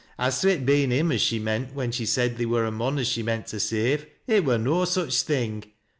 As 0.17 0.41
to 0.41 0.49
it 0.49 0.65
beiii 0.65 0.89
him 0.89 1.11
as 1.11 1.21
she 1.21 1.37
meant 1.37 1.75
when 1.75 1.91
she 1.91 2.07
said 2.07 2.35
theer 2.37 2.47
wur 2.47 2.65
a 2.65 2.71
rcoa 2.71 3.01
as 3.01 3.07
she 3.07 3.21
meant 3.21 3.45
to 3.49 3.59
save, 3.59 4.07
it 4.25 4.43
wur 4.43 4.57
no 4.57 4.83
such 4.83 5.21
thing. 5.21 5.63